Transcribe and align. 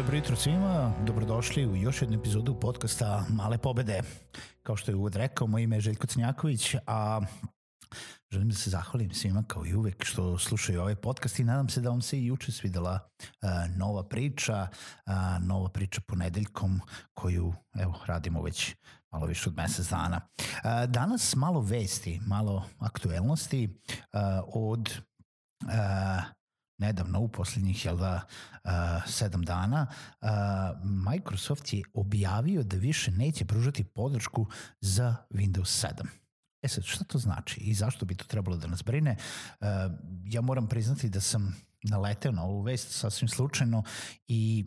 Dobro 0.00 0.16
jutro 0.16 0.36
svima, 0.36 0.92
dobrodošli 1.06 1.66
u 1.66 1.76
još 1.76 2.02
jednu 2.02 2.18
epizodu 2.18 2.60
podcasta 2.60 3.24
Male 3.28 3.58
pobede. 3.58 4.02
Kao 4.62 4.76
što 4.76 4.90
je 4.90 4.94
uvod 4.94 5.16
rekao, 5.16 5.46
moje 5.46 5.64
ime 5.64 5.76
je 5.76 5.80
Željko 5.80 6.06
Crnjaković, 6.06 6.74
a 6.86 7.20
želim 8.32 8.48
da 8.48 8.54
se 8.54 8.70
zahvalim 8.70 9.10
svima 9.10 9.44
kao 9.48 9.66
i 9.66 9.74
uvek 9.74 10.04
što 10.04 10.38
slušaju 10.38 10.80
ovaj 10.80 10.96
podcast 10.96 11.38
i 11.38 11.44
nadam 11.44 11.68
se 11.68 11.80
da 11.80 11.90
vam 11.90 12.02
se 12.02 12.18
i 12.18 12.26
juče 12.26 12.52
svidela 12.52 12.98
uh, 13.18 13.76
nova 13.76 14.08
priča, 14.08 14.68
uh, 15.06 15.46
nova 15.46 15.68
priča 15.68 16.00
ponedeljkom 16.06 16.80
koju 17.14 17.54
evo 17.74 17.94
radimo 18.06 18.42
već 18.42 18.74
malo 19.12 19.26
više 19.26 19.48
od 19.48 19.56
mesec 19.56 19.88
dana. 19.88 20.20
Uh, 20.38 20.90
danas 20.90 21.36
malo 21.36 21.60
vesti, 21.60 22.20
malo 22.26 22.64
aktuelnosti 22.78 23.68
uh, 23.68 24.20
od 24.54 25.00
uh, 25.64 26.39
nedavno 26.80 27.20
u 27.20 27.28
posljednjih 27.28 27.84
jel 27.84 27.96
da, 27.96 28.20
sedam 29.06 29.42
dana 29.42 29.86
Microsoft 30.82 31.72
je 31.72 31.82
objavio 31.94 32.62
da 32.62 32.76
više 32.76 33.10
neće 33.10 33.44
pružati 33.44 33.84
podršku 33.84 34.46
za 34.80 35.14
Windows 35.30 35.86
7. 35.86 36.06
E 36.62 36.68
sad, 36.68 36.84
šta 36.84 37.04
to 37.04 37.18
znači 37.18 37.60
i 37.60 37.74
zašto 37.74 38.06
bi 38.06 38.14
to 38.14 38.24
trebalo 38.24 38.56
da 38.56 38.66
nas 38.66 38.82
brine? 38.84 39.16
Ja 40.24 40.40
moram 40.40 40.68
priznati 40.68 41.08
da 41.08 41.20
sam 41.20 41.56
naleteo 41.82 42.32
na 42.32 42.42
ovu 42.42 42.62
vest 42.62 42.90
sasvim 42.90 43.28
slučajno 43.28 43.82
i 44.28 44.66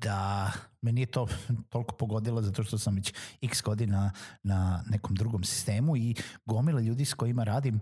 da 0.00 0.52
me 0.82 0.92
nije 0.92 1.06
to 1.06 1.28
toliko 1.70 1.96
pogodilo 1.96 2.42
zato 2.42 2.64
što 2.64 2.78
sam 2.78 2.94
već 2.94 3.14
x 3.42 3.62
godina 3.62 4.12
na 4.42 4.84
nekom 4.90 5.14
drugom 5.14 5.44
sistemu 5.44 5.96
i 5.96 6.14
gomila 6.46 6.80
ljudi 6.80 7.04
s 7.04 7.14
kojima 7.14 7.44
radim 7.44 7.80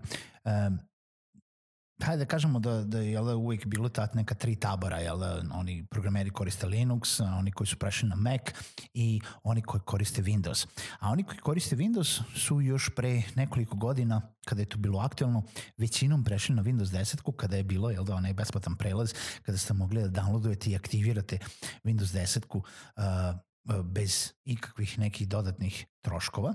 hajde 2.03 2.25
da 2.25 2.25
kažemo 2.25 2.59
da, 2.59 2.83
da 2.83 2.99
je 2.99 3.11
jel, 3.11 3.27
uvijek 3.27 3.65
bilo 3.65 3.89
ta 3.89 4.07
neka 4.13 4.35
tri 4.35 4.55
tabora, 4.55 4.97
jel, 4.97 5.23
oni 5.53 5.85
programeri 5.85 6.29
koriste 6.29 6.67
Linux, 6.67 7.19
oni 7.19 7.51
koji 7.51 7.67
su 7.67 7.77
prešli 7.77 8.09
na 8.09 8.15
Mac 8.15 8.41
i 8.93 9.21
oni 9.43 9.61
koji 9.61 9.81
koriste 9.81 10.21
Windows. 10.21 10.67
A 10.99 11.09
oni 11.09 11.23
koji 11.23 11.37
koriste 11.37 11.75
Windows 11.75 12.21
su 12.35 12.61
još 12.61 12.89
pre 12.95 13.21
nekoliko 13.35 13.75
godina, 13.75 14.21
kada 14.45 14.61
je 14.61 14.69
to 14.69 14.77
bilo 14.77 14.99
aktualno, 14.99 15.43
većinom 15.77 16.23
prešli 16.23 16.55
na 16.55 16.63
Windows 16.63 16.91
10 16.91 17.35
kada 17.35 17.57
je 17.57 17.63
bilo 17.63 17.89
jel, 17.89 18.03
da 18.03 18.15
onaj 18.15 18.33
besplatan 18.33 18.75
prelaz, 18.75 19.13
kada 19.41 19.57
ste 19.57 19.73
mogli 19.73 20.01
da 20.01 20.21
downloadujete 20.21 20.69
i 20.69 20.75
aktivirate 20.75 21.39
Windows 21.83 22.13
10 22.13 22.55
uh, 22.55 23.83
bez 23.83 24.33
ikakvih 24.45 24.99
nekih 24.99 25.27
dodatnih 25.27 25.85
troškova 26.01 26.53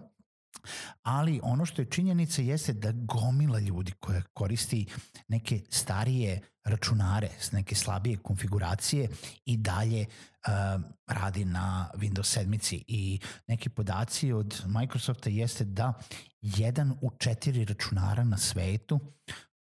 ali 1.02 1.40
ono 1.42 1.66
što 1.66 1.82
je 1.82 1.90
činjenica 1.90 2.42
jeste 2.42 2.72
da 2.72 2.92
gomila 2.92 3.58
ljudi 3.58 3.92
koja 4.00 4.22
koristi 4.22 4.86
neke 5.28 5.60
starije 5.70 6.40
računare 6.64 7.28
neke 7.52 7.74
slabije 7.74 8.16
konfiguracije 8.16 9.08
i 9.44 9.56
dalje 9.56 10.06
uh, 10.06 10.82
radi 11.06 11.44
na 11.44 11.90
Windows 11.94 12.40
7 12.40 12.82
i 12.86 13.20
neki 13.46 13.68
podaci 13.68 14.32
od 14.32 14.62
Microsofta 14.66 15.30
jeste 15.30 15.64
da 15.64 15.92
jedan 16.40 16.94
u 17.00 17.10
četiri 17.18 17.64
računara 17.64 18.24
na 18.24 18.38
svetu 18.38 19.00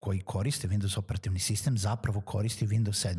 koji 0.01 0.21
koriste 0.21 0.69
Windows 0.69 0.99
operativni 0.99 1.39
sistem 1.39 1.79
zapravo 1.79 2.21
koristi 2.21 2.67
Windows 2.67 3.17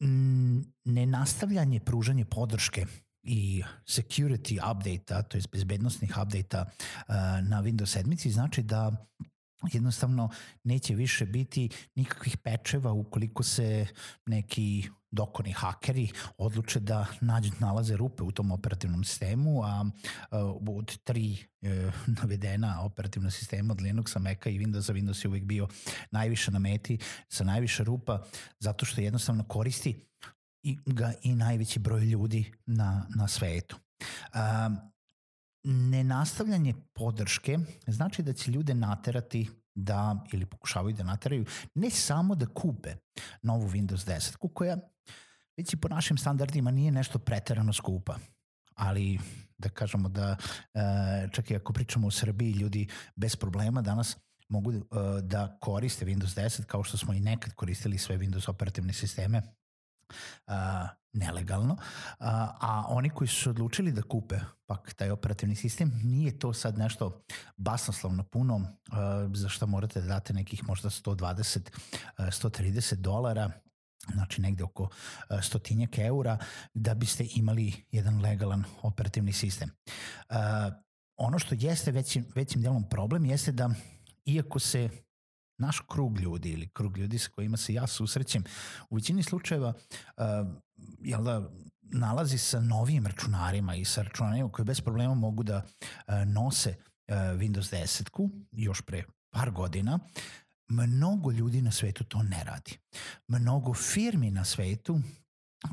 7. 0.00 0.62
Nenastavljanje 0.84 1.80
pružanje 1.80 2.24
podrške 2.24 2.86
i 3.26 3.62
security 3.86 4.70
update-a, 4.70 5.22
to 5.22 5.36
je 5.36 5.42
bezbednostnih 5.52 6.10
update-a 6.22 6.62
uh, 6.62 7.14
na 7.48 7.62
Windows 7.62 7.98
7 7.98 8.30
znači 8.30 8.62
da 8.62 9.06
jednostavno 9.72 10.28
neće 10.64 10.94
više 10.94 11.26
biti 11.26 11.68
nikakvih 11.94 12.36
pečeva 12.36 12.92
ukoliko 12.92 13.42
se 13.42 13.86
neki 14.26 14.88
dokoni 15.10 15.52
hakeri 15.52 16.10
odluče 16.38 16.80
da 16.80 17.06
nađu, 17.20 17.50
nalaze 17.58 17.96
rupe 17.96 18.22
u 18.22 18.32
tom 18.32 18.52
operativnom 18.52 19.04
sistemu, 19.04 19.62
a, 19.62 19.84
a 20.30 20.38
od 20.68 20.98
tri 21.04 21.36
e, 21.62 21.90
navedena 22.22 22.82
operativna 22.84 23.30
sistema 23.30 23.72
od 23.72 23.80
Linuxa, 23.80 24.18
Maca 24.18 24.50
i 24.50 24.58
Windowsa, 24.58 24.92
Windows 24.92 25.24
je 25.24 25.28
uvijek 25.28 25.44
bio 25.44 25.68
najviše 26.10 26.50
na 26.50 26.58
meti 26.58 26.98
sa 27.28 27.44
najviše 27.44 27.84
rupa, 27.84 28.22
zato 28.58 28.86
što 28.86 29.00
jednostavno 29.00 29.44
koristi 29.44 30.06
ga 30.86 31.12
i 31.22 31.34
najveći 31.34 31.78
broj 31.78 32.04
ljudi 32.04 32.52
na, 32.66 33.06
na 33.16 33.28
svetu. 33.28 33.76
Um, 34.34 34.78
nenastavljanje 35.64 36.74
podrške 36.92 37.58
znači 37.86 38.22
da 38.22 38.32
će 38.32 38.50
ljude 38.50 38.74
naterati 38.74 39.50
da, 39.74 40.24
ili 40.32 40.46
pokušavaju 40.46 40.96
da 40.96 41.04
nateraju, 41.04 41.44
ne 41.74 41.90
samo 41.90 42.34
da 42.34 42.46
kupe 42.46 42.94
novu 43.42 43.68
Windows 43.68 44.08
10, 44.08 44.52
koja 44.54 44.76
već 45.56 45.72
i 45.72 45.76
po 45.76 45.88
našim 45.88 46.18
standardima 46.18 46.70
nije 46.70 46.92
nešto 46.92 47.18
preterano 47.18 47.72
skupa, 47.72 48.18
ali 48.74 49.18
da 49.58 49.68
kažemo 49.68 50.08
da 50.08 50.36
čak 51.32 51.50
i 51.50 51.56
ako 51.56 51.72
pričamo 51.72 52.06
o 52.06 52.10
Srbiji, 52.10 52.52
ljudi 52.52 52.88
bez 53.16 53.36
problema 53.36 53.82
danas 53.82 54.16
mogu 54.48 54.72
da 55.22 55.58
koriste 55.60 56.06
Windows 56.06 56.40
10 56.40 56.64
kao 56.64 56.82
što 56.82 56.98
smo 56.98 57.12
i 57.12 57.20
nekad 57.20 57.52
koristili 57.52 57.98
sve 57.98 58.18
Windows 58.18 58.50
operativne 58.50 58.92
sisteme 58.92 59.42
uh, 60.46 60.54
nelegalno, 61.12 61.72
uh, 61.72 62.26
a 62.60 62.84
oni 62.88 63.10
koji 63.10 63.28
su 63.28 63.50
odlučili 63.50 63.92
da 63.92 64.02
kupe 64.02 64.36
pak 64.66 64.94
taj 64.94 65.10
operativni 65.10 65.56
sistem, 65.56 66.00
nije 66.04 66.38
to 66.38 66.52
sad 66.52 66.78
nešto 66.78 67.22
basnoslovno 67.56 68.22
puno, 68.22 68.54
uh, 68.54 68.66
za 69.34 69.48
što 69.48 69.66
morate 69.66 70.00
da 70.00 70.06
date 70.06 70.32
nekih 70.32 70.64
možda 70.68 70.90
120, 70.90 71.58
uh, 72.18 72.26
130 72.26 72.94
dolara, 72.94 73.50
znači 74.12 74.40
negde 74.40 74.64
oko 74.64 74.88
stotinjak 75.42 75.98
eura, 75.98 76.38
da 76.74 76.94
biste 76.94 77.26
imali 77.34 77.86
jedan 77.90 78.20
legalan 78.20 78.64
operativni 78.82 79.32
sistem. 79.32 79.70
Uh, 80.30 80.36
ono 81.16 81.38
što 81.38 81.54
jeste 81.58 81.90
većim, 81.90 82.26
većim 82.34 82.62
delom 82.62 82.88
problem 82.88 83.24
jeste 83.24 83.52
da 83.52 83.70
iako 84.24 84.58
se 84.58 84.88
naš 85.58 85.80
krug 85.88 86.20
ljudi 86.20 86.50
ili 86.50 86.68
krug 86.68 86.98
ljudi 86.98 87.18
sa 87.18 87.30
kojima 87.30 87.56
se 87.56 87.74
ja 87.74 87.86
susrećem 87.86 88.44
u 88.90 88.94
većini 88.94 89.22
slučajeva 89.22 89.68
uh, 89.68 90.24
jel 91.00 91.24
da, 91.24 91.50
nalazi 91.82 92.38
sa 92.38 92.60
novim 92.60 93.06
računarima 93.06 93.74
i 93.74 93.84
sa 93.84 94.02
računarima 94.02 94.52
koji 94.52 94.66
bez 94.66 94.80
problema 94.80 95.14
mogu 95.14 95.42
da 95.42 95.56
uh, 95.56 96.14
nose 96.26 96.70
uh, 96.70 97.14
Windows 97.16 97.74
10-ku 97.74 98.30
još 98.52 98.82
pre 98.82 99.04
par 99.30 99.50
godina, 99.50 99.98
mnogo 100.68 101.30
ljudi 101.30 101.62
na 101.62 101.72
svetu 101.72 102.04
to 102.04 102.22
ne 102.22 102.44
radi. 102.44 102.78
Mnogo 103.28 103.74
firmi 103.74 104.30
na 104.30 104.44
svetu 104.44 105.00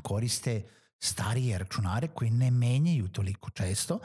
koriste 0.02 0.62
starije 1.02 1.58
računare 1.58 2.08
koji 2.08 2.30
ne 2.30 2.50
menjaju 2.50 3.08
toliko 3.08 3.50
često 3.50 3.98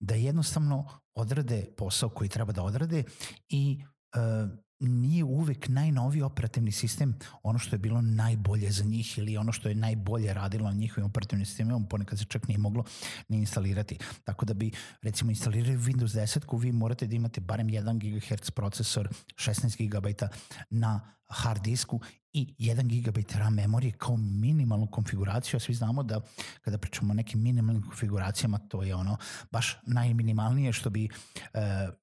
da 0.00 0.14
jednostavno 0.14 0.88
odrade 1.14 1.66
posao 1.76 2.08
koji 2.08 2.28
treba 2.28 2.52
da 2.52 2.62
odrade 2.62 3.04
i 3.48 3.84
uh, 4.16 4.50
nije 4.84 5.24
uvek 5.24 5.68
najnoviji 5.68 6.22
operativni 6.22 6.72
sistem 6.72 7.14
ono 7.42 7.58
što 7.58 7.74
je 7.74 7.78
bilo 7.78 8.00
najbolje 8.00 8.70
za 8.70 8.84
njih 8.84 9.18
ili 9.18 9.36
ono 9.36 9.52
što 9.52 9.68
je 9.68 9.74
najbolje 9.74 10.34
radilo 10.34 10.70
na 10.70 10.76
njihovim 10.76 11.06
operativnim 11.06 11.46
sistemima, 11.46 11.86
ponekad 11.90 12.18
se 12.18 12.24
čak 12.24 12.48
nije 12.48 12.58
moglo 12.58 12.84
ni 13.28 13.36
instalirati. 13.36 13.98
Tako 14.24 14.44
da 14.44 14.54
bi 14.54 14.70
recimo 15.02 15.30
instalirali 15.30 15.76
Windows 15.76 16.16
10 16.20 16.60
vi 16.60 16.72
morate 16.72 17.06
da 17.06 17.16
imate 17.16 17.40
barem 17.40 17.68
1 17.68 17.98
GHz 17.98 18.50
procesor, 18.50 19.08
16 19.34 19.88
GB 19.88 20.28
na 20.70 21.14
hard 21.28 21.62
disku 21.62 22.00
i 22.34 22.54
1 22.58 23.02
GB 23.02 23.36
RAM 23.38 23.54
memorije 23.54 23.92
kao 23.92 24.16
minimalnu 24.16 24.86
konfiguraciju, 24.86 25.56
a 25.56 25.60
svi 25.60 25.74
znamo 25.74 26.02
da 26.02 26.20
kada 26.60 26.78
pričamo 26.78 27.10
o 27.10 27.14
nekim 27.14 27.42
minimalnim 27.42 27.82
konfiguracijama, 27.82 28.58
to 28.58 28.82
je 28.82 28.94
ono 28.94 29.16
baš 29.50 29.76
najminimalnije 29.86 30.72
što 30.72 30.90
bi 30.90 31.04
e, 31.04 31.08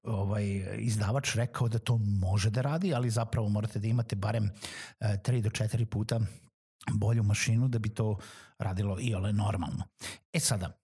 ovaj 0.02 0.44
izdavač 0.78 1.34
rekao 1.34 1.68
da 1.68 1.78
to 1.78 1.96
može 1.98 2.50
da 2.50 2.60
radi, 2.60 2.94
ali 2.94 3.10
zapravo 3.10 3.48
morate 3.48 3.78
da 3.78 3.86
imate 3.86 4.16
barem 4.16 4.44
e, 5.00 5.18
3 5.24 5.42
do 5.42 5.50
4 5.50 5.84
puta 5.84 6.20
bolju 6.90 7.22
mašinu 7.22 7.68
da 7.68 7.78
bi 7.78 7.88
to 7.88 8.18
radilo 8.58 8.96
i 9.00 9.14
ole 9.14 9.32
normalno. 9.32 9.84
E 10.32 10.40
sada, 10.40 10.78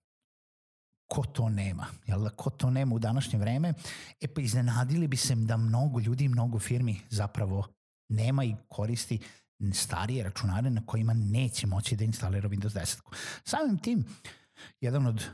ko 1.09 1.23
to 1.23 1.49
nema, 1.49 1.87
jel 2.07 2.23
da, 2.23 2.31
ko 2.31 2.51
to 2.51 2.71
nema 2.71 2.95
u 2.95 2.99
današnje 2.99 3.39
vreme, 3.39 3.75
e 4.21 4.29
pa 4.29 4.41
iznenadili 4.41 5.09
bi 5.09 5.17
se 5.17 5.35
da 5.35 5.57
mnogo 5.57 6.01
ljudi 6.01 6.25
i 6.25 6.29
mnogo 6.29 6.59
firmi 6.59 7.01
zapravo 7.11 7.78
nema 8.09 8.45
i 8.45 8.57
koristi 8.69 9.19
starije 9.73 10.25
računare 10.25 10.71
na 10.71 10.87
kojima 10.87 11.15
neće 11.15 11.67
moći 11.67 11.97
da 11.97 12.05
instalira 12.05 12.49
Windows 12.49 12.75
10. 12.81 13.01
Samim 13.45 13.79
tim, 13.79 14.05
jedan 14.81 15.07
od 15.07 15.25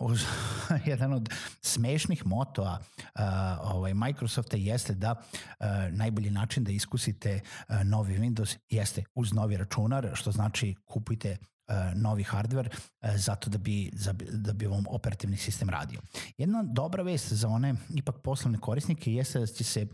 uz, 0.00 0.24
jedan 0.90 1.12
od 1.12 1.28
smešnih 1.60 2.26
motoa 2.26 2.78
uh, 2.78 3.20
ovaj, 3.74 3.94
Microsofta 3.94 4.56
jeste 4.56 4.94
da 4.94 5.12
uh, 5.12 5.66
najbolji 5.90 6.30
način 6.30 6.64
da 6.64 6.72
iskusite 6.72 7.40
uh, 7.68 7.76
novi 7.84 8.18
Windows 8.18 8.56
jeste 8.68 9.04
uz 9.14 9.32
novi 9.32 9.56
računar, 9.56 10.10
što 10.14 10.32
znači 10.32 10.74
kupujte 10.84 11.36
novi 11.94 12.24
hardware 12.24 12.68
zato 13.16 13.50
da 13.50 13.58
bi, 13.58 13.90
da 14.30 14.52
bi 14.52 14.66
vam 14.66 14.84
operativni 14.88 15.36
sistem 15.36 15.70
radio. 15.70 16.00
Jedna 16.38 16.62
dobra 16.62 17.02
vest 17.02 17.32
za 17.32 17.48
one 17.48 17.74
ipak 17.94 18.14
poslovne 18.24 18.58
korisnike 18.58 19.12
jeste 19.12 19.38
da 19.38 19.46
će 19.46 19.64
se 19.64 19.86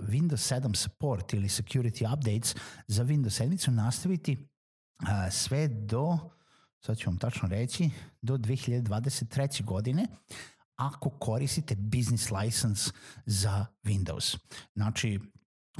Windows 0.00 0.54
7 0.54 0.74
support 0.74 1.32
ili 1.32 1.48
security 1.48 2.14
updates 2.14 2.54
za 2.86 3.04
Windows 3.04 3.42
7 3.44 3.70
nastaviti 3.70 4.36
uh, 5.02 5.32
sve 5.32 5.68
do 5.68 6.18
sad 6.80 6.98
ću 6.98 7.10
vam 7.10 7.18
tačno 7.18 7.48
reći, 7.48 7.90
do 8.22 8.36
2023. 8.36 9.64
godine 9.64 10.06
ako 10.76 11.10
koristite 11.10 11.76
business 11.76 12.30
license 12.30 12.90
za 13.26 13.66
Windows. 13.84 14.38
Znači, 14.74 15.20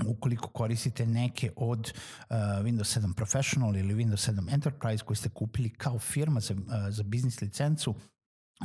ukoliko 0.07 0.49
koristite 0.49 1.07
neke 1.07 1.53
od 1.57 1.93
uh, 2.31 2.37
Windows 2.37 3.01
7 3.01 3.15
Professional 3.15 3.77
ili 3.77 3.95
Windows 3.95 4.31
7 4.33 4.55
Enterprise 4.55 5.05
koji 5.05 5.17
ste 5.17 5.29
kupili 5.29 5.71
kao 5.71 5.99
firma 5.99 6.41
za, 6.41 6.55
uh, 6.55 6.61
za 6.89 7.03
biznis 7.03 7.41
licencu, 7.41 7.95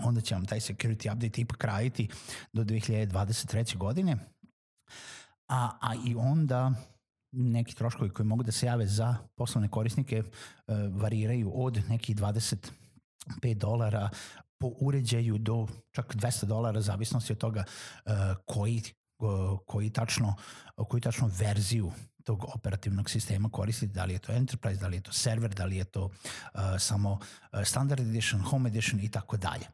onda 0.03 0.21
će 0.21 0.35
vam 0.35 0.45
taj 0.45 0.59
security 0.59 1.13
update 1.13 1.41
ipak 1.41 1.63
raditi 1.63 2.09
do 2.53 2.63
2023. 2.63 3.77
godine. 3.77 4.17
A, 5.47 5.69
a 5.81 5.95
i 6.05 6.15
onda 6.15 6.71
neki 7.31 7.75
troškovi 7.75 8.09
koji 8.09 8.25
mogu 8.25 8.43
da 8.43 8.51
se 8.51 8.65
jave 8.65 8.87
za 8.87 9.15
poslovne 9.35 9.69
korisnike 9.69 10.17
e, 10.17 10.23
variraju 10.91 11.51
od 11.55 11.81
nekih 11.89 12.15
25 12.15 13.53
dolara 13.53 14.09
po 14.59 14.71
uređaju 14.79 15.37
do 15.37 15.67
čak 15.91 16.15
200 16.15 16.45
dolara 16.45 16.81
zavisnosti 16.81 17.33
od 17.33 17.37
toga 17.37 17.63
e, 18.05 18.11
koji 18.45 18.81
koji 19.65 19.89
tačno 19.89 20.35
koji 20.87 21.01
tačno 21.01 21.29
verziju 21.39 21.91
tog 22.23 22.45
operativnog 22.55 23.09
sistema 23.09 23.49
koristite, 23.49 23.93
da 23.93 24.05
li 24.05 24.13
je 24.13 24.19
to 24.19 24.31
enterprise, 24.31 24.79
da 24.79 24.87
li 24.87 24.97
je 24.97 25.01
to 25.01 25.11
server, 25.11 25.53
da 25.53 25.65
li 25.65 25.77
je 25.77 25.83
to 25.83 26.03
uh, 26.05 26.61
samo 26.79 27.19
standard 27.63 28.01
edition, 28.01 28.41
home 28.41 28.69
edition 28.69 28.99
i 28.99 29.11
tako 29.11 29.37
dalje. 29.37 29.67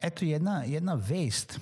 Eto 0.00 0.24
jedna, 0.24 0.64
jedna 0.64 0.94
vest 0.94 1.60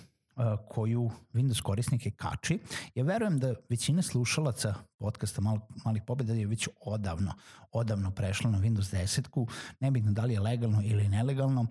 koju 0.68 1.10
Windows 1.32 1.62
korisnike 1.62 2.10
kači. 2.10 2.58
Ja 2.94 3.04
verujem 3.04 3.38
da 3.38 3.54
većina 3.68 4.02
slušalaca 4.02 4.74
podcasta 4.98 5.40
Mal, 5.40 5.58
Malih 5.84 6.02
pobjeda 6.06 6.32
je 6.32 6.46
već 6.46 6.68
odavno, 6.80 7.34
odavno 7.72 8.10
prešla 8.10 8.50
na 8.50 8.58
Windows 8.58 8.96
10-ku, 8.96 9.48
nebitno 9.80 10.12
da 10.12 10.24
li 10.24 10.34
je 10.34 10.40
legalno 10.40 10.82
ili 10.84 11.08
nelegalno. 11.08 11.66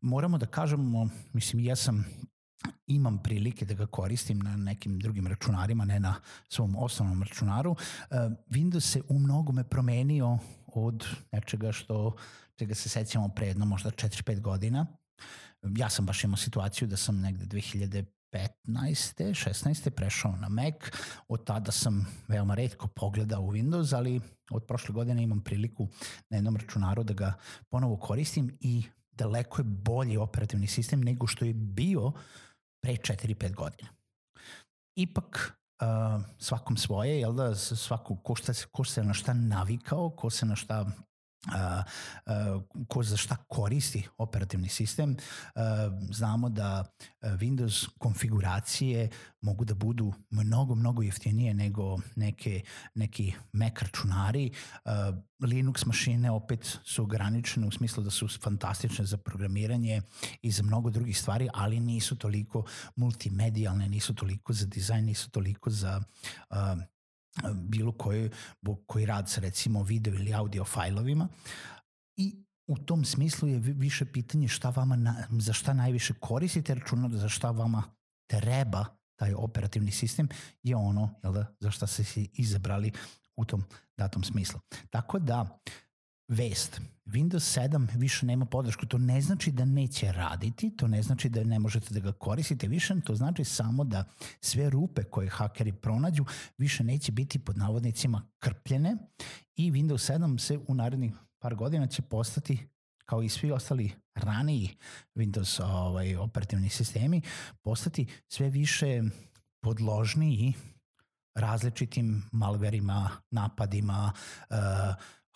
Moramo 0.00 0.38
da 0.38 0.46
kažemo, 0.46 1.08
mislim, 1.32 1.64
ja 1.64 1.76
sam 1.76 2.04
imam 2.86 3.18
prilike 3.22 3.64
da 3.64 3.74
ga 3.74 3.86
koristim 3.86 4.38
na 4.38 4.56
nekim 4.56 4.98
drugim 4.98 5.26
računarima, 5.26 5.84
ne 5.84 6.00
na 6.00 6.14
svom 6.48 6.76
osnovnom 6.76 7.22
računaru. 7.22 7.76
Windows 8.50 8.80
se 8.80 9.02
u 9.08 9.18
mnogome 9.18 9.64
promenio 9.64 10.38
od 10.66 11.06
nečega 11.32 11.72
što 11.72 12.16
čega 12.56 12.74
se 12.74 12.88
sećamo 12.88 13.28
pre 13.28 13.46
jedno 13.46 13.64
možda 13.64 13.90
4-5 13.90 14.40
godina 14.40 14.86
ja 15.76 15.88
sam 15.90 16.06
baš 16.06 16.24
imao 16.24 16.36
situaciju 16.36 16.88
da 16.88 16.96
sam 16.96 17.20
negde 17.20 17.44
2015. 17.44 18.04
16. 18.32 19.90
prešao 19.90 20.36
na 20.36 20.48
Mac, 20.48 20.74
od 21.28 21.44
tada 21.44 21.72
sam 21.72 22.06
veoma 22.28 22.54
redko 22.54 22.88
pogledao 22.88 23.42
u 23.42 23.52
Windows, 23.52 23.96
ali 23.96 24.20
od 24.50 24.64
prošle 24.66 24.92
godine 24.92 25.22
imam 25.22 25.40
priliku 25.40 25.88
na 26.30 26.36
jednom 26.36 26.56
računaru 26.56 27.02
da 27.02 27.14
ga 27.14 27.34
ponovo 27.68 27.96
koristim 27.96 28.58
i 28.60 28.82
daleko 29.12 29.60
je 29.60 29.64
bolji 29.64 30.16
operativni 30.16 30.66
sistem 30.66 31.00
nego 31.00 31.26
što 31.26 31.44
je 31.44 31.54
bio 31.54 32.12
pre 32.82 32.92
4-5 32.92 33.54
godina. 33.54 33.88
Ipak, 34.98 35.52
uh, 35.80 36.22
svakom 36.38 36.76
svoje, 36.76 37.20
jel 37.20 37.32
da, 37.32 37.54
svako, 37.54 38.16
ko, 38.16 38.34
šta, 38.34 38.52
ko 38.72 38.84
se 38.84 39.04
na 39.04 39.14
šta 39.14 39.34
navikao, 39.34 40.10
ko 40.10 40.30
se 40.30 40.46
na 40.46 40.56
šta 40.56 40.86
ko 42.88 43.02
za 43.02 43.16
šta 43.16 43.36
koristi 43.36 44.08
operativni 44.18 44.68
sistem. 44.68 45.16
Znamo 46.10 46.48
da 46.48 46.84
Windows 47.22 47.88
konfiguracije 47.98 49.08
mogu 49.40 49.64
da 49.64 49.74
budu 49.74 50.12
mnogo, 50.30 50.74
mnogo 50.74 51.02
jeftinije 51.02 51.54
nego 51.54 51.98
neke, 52.16 52.62
neki 52.94 53.32
Mac 53.52 53.72
računari. 53.82 54.50
Linux 55.40 55.86
mašine 55.86 56.30
opet 56.30 56.78
su 56.84 57.02
ograničene 57.02 57.66
u 57.66 57.70
smislu 57.70 58.02
da 58.02 58.10
su 58.10 58.28
fantastične 58.28 59.04
za 59.04 59.16
programiranje 59.16 60.02
i 60.42 60.50
za 60.50 60.62
mnogo 60.62 60.90
drugih 60.90 61.18
stvari, 61.18 61.48
ali 61.54 61.80
nisu 61.80 62.16
toliko 62.16 62.64
multimedijalne, 62.96 63.88
nisu 63.88 64.14
toliko 64.14 64.52
za 64.52 64.66
dizajn, 64.66 65.04
nisu 65.04 65.30
toliko 65.30 65.70
za 65.70 66.02
bilo 67.54 67.92
koji, 67.92 68.30
koji 68.86 69.06
rad 69.06 69.30
sa 69.30 69.40
recimo 69.40 69.82
video 69.82 70.14
ili 70.14 70.34
audio 70.34 70.64
fajlovima 70.64 71.28
i 72.16 72.46
u 72.66 72.78
tom 72.78 73.04
smislu 73.04 73.48
je 73.48 73.58
više 73.58 74.04
pitanje 74.04 74.48
šta 74.48 74.70
vama, 74.70 74.96
na, 74.96 75.26
za 75.30 75.52
šta 75.52 75.72
najviše 75.72 76.14
koristite 76.20 76.74
računar, 76.74 77.10
za 77.10 77.28
šta 77.28 77.50
vama 77.50 77.82
treba 78.26 78.84
taj 79.16 79.34
operativni 79.34 79.90
sistem 79.90 80.28
je 80.62 80.76
ono 80.76 81.14
jel 81.22 81.32
da, 81.32 81.46
za 81.60 81.70
šta 81.70 81.86
ste 81.86 82.04
se 82.04 82.26
izabrali 82.32 82.92
u 83.36 83.44
tom 83.44 83.64
datom 83.96 84.24
smislu. 84.24 84.60
Tako 84.90 85.18
da 85.18 85.60
vest. 86.28 86.80
Windows 87.06 87.60
7 87.60 87.96
više 87.96 88.26
nema 88.26 88.44
podršku. 88.44 88.86
To 88.86 88.98
ne 88.98 89.20
znači 89.20 89.52
da 89.52 89.64
neće 89.64 90.12
raditi, 90.12 90.76
to 90.76 90.88
ne 90.88 91.02
znači 91.02 91.28
da 91.28 91.44
ne 91.44 91.58
možete 91.58 91.94
da 91.94 92.00
ga 92.00 92.12
koristite 92.12 92.68
više, 92.68 93.00
to 93.04 93.14
znači 93.14 93.44
samo 93.44 93.84
da 93.84 94.04
sve 94.40 94.70
rupe 94.70 95.02
koje 95.02 95.28
hakeri 95.28 95.72
pronađu 95.72 96.24
više 96.58 96.84
neće 96.84 97.12
biti 97.12 97.38
pod 97.38 97.58
navodnicima 97.58 98.22
krpljene 98.38 98.96
i 99.56 99.72
Windows 99.72 100.12
7 100.12 100.38
se 100.38 100.58
u 100.68 100.74
narednih 100.74 101.12
par 101.38 101.54
godina 101.54 101.86
će 101.86 102.02
postati 102.02 102.68
kao 103.04 103.22
i 103.22 103.28
svi 103.28 103.52
ostali 103.52 103.92
raniji 104.14 104.76
Windows 105.14 105.62
ovaj, 105.62 106.16
operativni 106.16 106.68
sistemi, 106.68 107.22
postati 107.62 108.06
sve 108.28 108.50
više 108.50 109.02
podložniji 109.62 110.54
različitim 111.34 112.22
malverima, 112.32 113.10
napadima, 113.30 114.12
uh, 114.50 114.56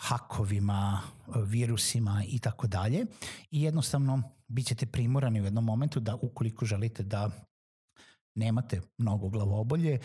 hakovima, 0.00 1.00
virusima 1.46 2.24
i 2.28 2.38
tako 2.38 2.66
dalje 2.66 3.06
i 3.50 3.62
jednostavno 3.62 4.22
bit 4.48 4.66
ćete 4.66 4.86
primorani 4.86 5.40
u 5.40 5.44
jednom 5.44 5.64
momentu 5.64 6.00
da 6.00 6.14
ukoliko 6.14 6.64
želite 6.64 7.02
da 7.02 7.30
nemate 8.34 8.80
mnogo 8.98 9.28
glavobolje, 9.28 9.98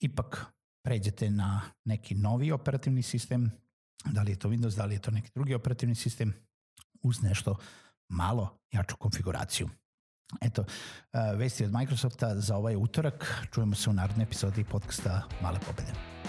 ipak 0.00 0.46
pređete 0.84 1.30
na 1.30 1.60
neki 1.84 2.14
novi 2.14 2.52
operativni 2.52 3.02
sistem, 3.02 3.50
da 4.04 4.22
li 4.22 4.32
je 4.32 4.38
to 4.38 4.48
Windows, 4.48 4.76
da 4.76 4.84
li 4.84 4.94
je 4.94 5.02
to 5.02 5.10
neki 5.10 5.30
drugi 5.34 5.54
operativni 5.54 5.94
sistem, 5.94 6.34
uz 7.02 7.22
nešto 7.22 7.56
malo 8.08 8.58
jaču 8.72 8.96
konfiguraciju. 8.96 9.68
Eto, 10.40 10.64
vesti 11.36 11.64
od 11.64 11.72
Microsofta 11.72 12.40
za 12.40 12.56
ovaj 12.56 12.76
utorak. 12.76 13.46
Čujemo 13.52 13.74
se 13.74 13.90
u 13.90 13.92
narodnoj 13.92 14.24
epizodi 14.24 14.64
podcasta 14.64 15.22
Male 15.42 15.58
pobede. 15.66 16.19